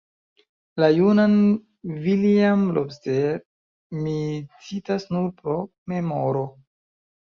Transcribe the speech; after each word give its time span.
La 0.83 0.87
junan 0.99 1.35
Villiam 2.07 2.65
Lobster 2.79 3.39
mi 4.01 4.17
citas 4.67 5.09
nur 5.17 5.33
pro 5.41 5.63
memoro. 5.97 6.49